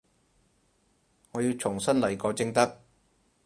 [1.33, 2.81] 我要重新來過正得